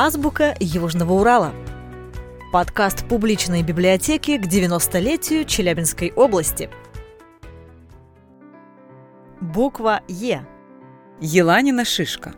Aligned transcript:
Азбука 0.00 0.54
Южного 0.60 1.14
Урала. 1.14 1.52
Подкаст 2.52 3.08
публичной 3.08 3.64
библиотеки 3.64 4.38
к 4.38 4.46
90-летию 4.46 5.44
Челябинской 5.44 6.12
области. 6.12 6.70
Буква 9.40 10.02
Е. 10.06 10.46
Еланина 11.20 11.84
шишка. 11.84 12.34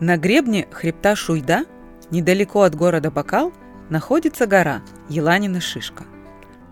На 0.00 0.16
гребне 0.16 0.66
хребта 0.72 1.14
Шуйда, 1.14 1.66
недалеко 2.10 2.62
от 2.62 2.74
города 2.74 3.12
Бакал, 3.12 3.52
находится 3.90 4.48
гора 4.48 4.82
Еланина 5.08 5.60
шишка. 5.60 6.02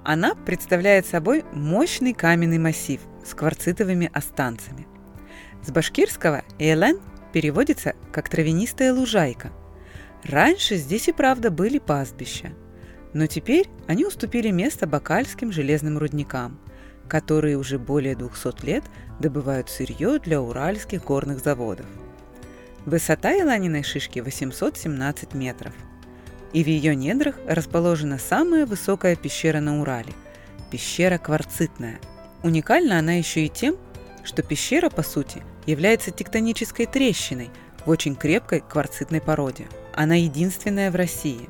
Она 0.02 0.34
представляет 0.34 1.06
собой 1.06 1.44
мощный 1.52 2.14
каменный 2.14 2.58
массив 2.58 3.00
с 3.24 3.32
кварцитовыми 3.34 4.10
останцами. 4.12 4.88
С 5.62 5.70
башкирского 5.70 6.42
«элен» 6.58 6.98
переводится 7.32 7.94
как 8.10 8.28
«травянистая 8.28 8.92
лужайка». 8.92 9.52
Раньше 10.24 10.76
здесь 10.76 11.08
и 11.08 11.12
правда 11.12 11.50
были 11.50 11.78
пастбища, 11.78 12.52
но 13.12 13.26
теперь 13.26 13.68
они 13.86 14.06
уступили 14.06 14.50
место 14.50 14.86
бакальским 14.86 15.52
железным 15.52 15.98
рудникам, 15.98 16.60
которые 17.08 17.58
уже 17.58 17.78
более 17.78 18.14
200 18.14 18.64
лет 18.64 18.84
добывают 19.18 19.68
сырье 19.68 20.18
для 20.18 20.40
уральских 20.40 21.04
горных 21.04 21.40
заводов. 21.40 21.86
Высота 22.86 23.30
Еланиной 23.30 23.82
шишки 23.82 24.20
817 24.20 25.34
метров, 25.34 25.74
и 26.52 26.62
в 26.62 26.66
ее 26.66 26.94
недрах 26.94 27.36
расположена 27.46 28.18
самая 28.18 28.66
высокая 28.66 29.16
пещера 29.16 29.60
на 29.60 29.80
Урале– 29.80 30.12
пещера 30.70 31.18
Кварцитная. 31.18 32.00
Уникальна 32.42 32.98
она 32.98 33.12
еще 33.12 33.44
и 33.44 33.48
тем, 33.48 33.76
что 34.24 34.42
пещера, 34.42 34.88
по 34.88 35.02
сути, 35.02 35.42
является 35.66 36.10
тектонической 36.10 36.86
трещиной 36.86 37.50
в 37.84 37.90
очень 37.90 38.16
крепкой 38.16 38.60
кварцитной 38.66 39.20
породе. 39.20 39.66
Она 39.94 40.16
единственная 40.16 40.90
в 40.90 40.96
России. 40.96 41.48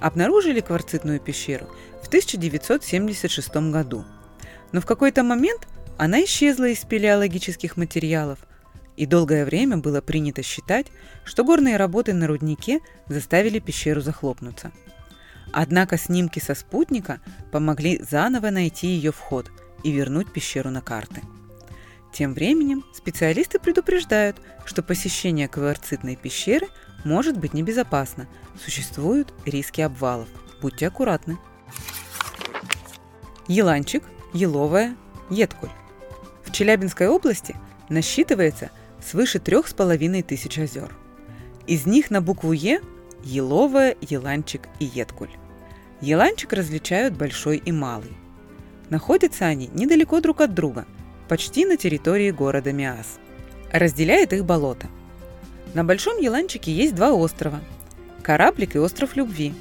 Обнаружили 0.00 0.60
кварцитную 0.60 1.20
пещеру 1.20 1.66
в 2.02 2.08
1976 2.08 3.54
году. 3.70 4.04
Но 4.72 4.80
в 4.80 4.86
какой-то 4.86 5.22
момент 5.22 5.68
она 5.98 6.24
исчезла 6.24 6.68
из 6.68 6.80
спелеологических 6.80 7.76
материалов, 7.76 8.38
и 8.96 9.06
долгое 9.06 9.44
время 9.44 9.76
было 9.76 10.00
принято 10.00 10.42
считать, 10.42 10.86
что 11.24 11.44
горные 11.44 11.76
работы 11.76 12.12
на 12.12 12.26
руднике 12.26 12.80
заставили 13.08 13.58
пещеру 13.58 14.00
захлопнуться. 14.00 14.72
Однако 15.52 15.98
снимки 15.98 16.38
со 16.38 16.54
спутника 16.54 17.20
помогли 17.50 18.02
заново 18.02 18.50
найти 18.50 18.88
ее 18.88 19.12
вход 19.12 19.50
и 19.84 19.92
вернуть 19.92 20.32
пещеру 20.32 20.70
на 20.70 20.80
карты. 20.80 21.22
Тем 22.12 22.34
временем 22.34 22.84
специалисты 22.94 23.58
предупреждают, 23.58 24.36
что 24.66 24.82
посещение 24.82 25.48
кварцитной 25.48 26.16
пещеры 26.16 26.68
может 27.04 27.38
быть 27.38 27.54
небезопасно. 27.54 28.28
Существуют 28.62 29.32
риски 29.44 29.80
обвалов. 29.80 30.28
Будьте 30.60 30.86
аккуратны. 30.86 31.38
Еланчик, 33.48 34.04
еловая, 34.32 34.96
едкуль. 35.30 35.70
В 36.44 36.52
Челябинской 36.52 37.08
области 37.08 37.56
насчитывается 37.88 38.70
свыше 39.04 39.38
трех 39.38 39.68
с 39.68 39.74
половиной 39.74 40.22
тысяч 40.22 40.58
озер. 40.58 40.94
Из 41.66 41.86
них 41.86 42.10
на 42.10 42.20
букву 42.20 42.52
Е– 42.52 42.80
еловая, 43.24 43.96
еланчик 44.00 44.62
и 44.78 44.84
едкуль. 44.84 45.30
Еланчик 46.00 46.52
различают 46.52 47.14
большой 47.14 47.58
и 47.58 47.72
малый. 47.72 48.12
Находятся 48.90 49.46
они 49.46 49.68
недалеко 49.72 50.20
друг 50.20 50.40
от 50.40 50.54
друга– 50.54 50.86
почти 51.32 51.64
на 51.64 51.78
территории 51.78 52.30
города 52.30 52.72
Миас. 52.72 53.18
Разделяет 53.72 54.34
их 54.34 54.44
болото. 54.44 54.88
На 55.74 55.84
Большом 55.84 56.18
Еланчике 56.18 56.72
есть 56.72 56.94
два 56.94 57.12
острова– 57.12 57.60
Кораблик 58.22 58.76
и 58.76 58.78
остров 58.78 59.16
Любви. 59.16 59.54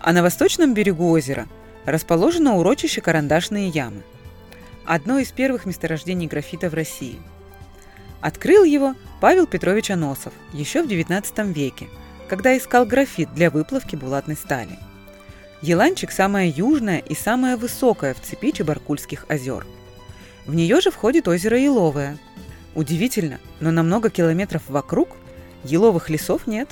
А 0.00 0.12
на 0.12 0.22
восточном 0.22 0.74
берегу 0.74 1.10
озера 1.10 1.46
расположено 1.84 2.56
урочище 2.56 3.00
Карандашные 3.00 3.68
ямы– 3.68 4.02
одно 4.84 5.18
из 5.18 5.32
первых 5.32 5.64
месторождений 5.64 6.26
графита 6.26 6.68
в 6.68 6.74
России. 6.74 7.18
Открыл 8.20 8.64
его 8.64 8.94
Павел 9.20 9.46
Петрович 9.46 9.90
Аносов 9.90 10.32
еще 10.52 10.82
в 10.82 10.86
XIX 10.86 11.52
веке, 11.52 11.88
когда 12.28 12.56
искал 12.56 12.84
графит 12.86 13.32
для 13.34 13.50
выплавки 13.50 13.96
булатной 13.96 14.36
стали. 14.36 14.78
Еланчик– 15.62 16.10
самая 16.12 16.48
южная 16.48 16.98
и 16.98 17.14
самая 17.14 17.56
высокая 17.56 18.14
в 18.14 18.20
цепи 18.20 18.50
Чебаркульских 18.50 19.24
озер– 19.28 19.66
в 20.46 20.54
нее 20.54 20.80
же 20.80 20.90
входит 20.90 21.26
озеро 21.26 21.58
Еловое. 21.58 22.18
Удивительно, 22.74 23.40
но 23.60 23.70
на 23.70 23.82
много 23.82 24.10
километров 24.10 24.62
вокруг 24.68 25.08
еловых 25.64 26.10
лесов 26.10 26.46
нет. 26.46 26.68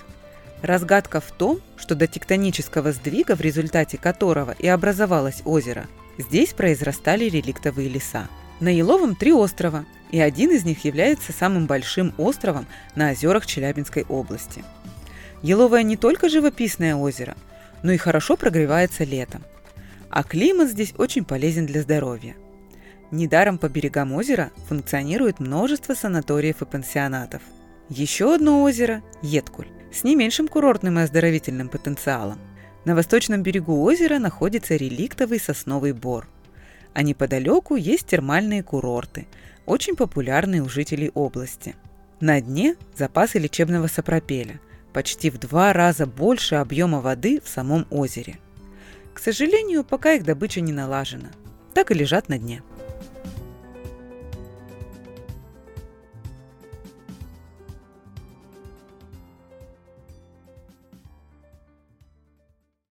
Разгадка 0.63 1.21
в 1.21 1.31
том, 1.33 1.61
что 1.77 1.95
до 1.95 2.07
тектонического 2.07 2.93
сдвига, 2.93 3.35
в 3.35 3.41
результате 3.41 3.99
которого 3.99 4.55
и 4.59 4.69
образовалось 4.69 5.43
озеро, 5.45 5.87
здесь 6.19 6.53
произрастали 6.53 7.25
реликтовые 7.25 7.89
леса. 7.89 8.29
На 8.61 8.69
Еловом 8.69 9.17
три 9.17 9.33
острова, 9.33 9.85
и 10.13 10.21
один 10.21 10.53
из 10.53 10.65
них 10.65 10.85
является 10.85 11.33
самым 11.33 11.67
большим 11.67 12.15
островом 12.17 12.67
на 12.95 13.11
озерах 13.11 13.47
Челябинской 13.47 14.05
области. 14.09 14.63
Еловое 15.43 15.83
не 15.83 15.97
только 15.97 16.29
живописное 16.29 16.95
озеро, 16.95 17.37
но 17.83 17.91
и 17.91 17.97
хорошо 17.97 18.37
прогревается 18.37 19.03
летом. 19.03 19.43
А 20.11 20.23
климат 20.23 20.69
здесь 20.69 20.95
очень 20.99 21.25
полезен 21.25 21.67
для 21.67 21.83
здоровья. 21.83 22.37
Недаром 23.11 23.59
по 23.59 23.69
берегам 23.69 24.13
озера 24.13 24.53
функционирует 24.69 25.41
множество 25.41 25.95
санаториев 25.95 26.63
и 26.63 26.67
пансионатов. 26.67 27.43
Еще 27.89 28.35
одно 28.35 28.63
озеро– 28.63 29.03
Едкуль, 29.23 29.69
с 29.93 30.05
не 30.05 30.17
меньшим 30.17 30.49
курортным 30.49 30.99
и 30.99 31.03
оздоровительным 31.03 31.69
потенциалом. 31.69 32.39
На 32.85 32.95
восточном 32.95 33.43
берегу 33.43 33.83
озера 33.83 34.19
находится 34.19 34.77
реликтовый 34.77 35.39
сосновый 35.39 35.93
бор. 35.93 36.29
А 36.95 37.03
неподалеку 37.03 37.77
есть 37.77 38.07
термальные 38.07 38.63
курорты, 38.63 39.27
очень 39.67 39.97
популярные 39.97 40.63
у 40.63 40.69
жителей 40.69 41.11
области. 41.15 41.77
На 42.21 42.41
дне 42.41 42.77
запасы 42.97 43.39
лечебного 43.39 43.87
сапропеля, 43.89 44.61
почти 44.93 45.31
в 45.31 45.39
два 45.39 45.73
раза 45.73 46.07
больше 46.07 46.57
объема 46.57 47.01
воды 47.01 47.41
в 47.45 47.49
самом 47.49 47.87
озере. 47.91 48.39
К 49.15 49.19
сожалению, 49.19 49.85
пока 49.85 50.13
их 50.15 50.25
добыча 50.25 50.61
не 50.61 50.73
налажена, 50.73 51.31
так 51.75 51.91
и 51.91 51.95
лежат 51.95 52.29
на 52.29 52.39
дне. 52.39 52.63